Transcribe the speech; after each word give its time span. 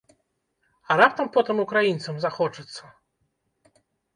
А 0.89 0.95
раптам 1.01 1.27
потым 1.35 1.61
украінцам 1.65 2.15
захочацца? 2.25 2.83